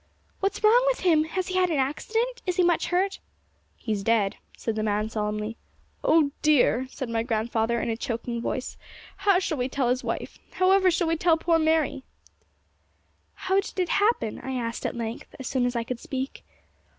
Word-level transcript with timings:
'What's 0.39 0.63
wrong 0.63 0.83
with 0.87 1.01
him? 1.01 1.25
Has 1.25 1.49
he 1.49 1.57
had 1.57 1.69
an 1.69 1.77
accident? 1.77 2.41
Is 2.47 2.55
he 2.55 2.63
much 2.63 2.87
hurt?' 2.87 3.19
'He's 3.77 4.01
dead,' 4.01 4.35
said 4.57 4.73
the 4.75 4.81
man 4.81 5.11
solemnly. 5.11 5.57
'Oh 6.03 6.31
dear!' 6.41 6.87
said 6.89 7.07
my 7.07 7.21
grandfather, 7.21 7.79
in 7.79 7.87
a 7.91 7.95
choking 7.95 8.41
voice. 8.41 8.77
'However 9.17 9.39
shall 9.39 9.59
we 9.59 9.69
tell 9.69 9.89
his 9.89 10.03
wife? 10.03 10.39
However 10.53 10.89
shall 10.89 11.05
we 11.07 11.17
tell 11.17 11.37
poor 11.37 11.59
Mary?' 11.59 12.03
[Illustration: 13.35 13.35
'HOW 13.35 13.59
DID 13.75 13.79
IT 13.79 13.89
HAPPEN?' 13.89 14.39
I 14.39 14.39
ASKED.] 14.39 14.41
'How 14.41 14.45
did 14.45 14.49
it 14.49 14.49
happen?' 14.49 14.49
I 14.59 14.67
asked 14.67 14.85
at 14.87 14.95
length, 14.95 15.35
as 15.39 15.45
soon 15.47 15.65
as 15.67 15.75
I 15.75 15.83
could 15.83 15.99
speak. 15.99 16.43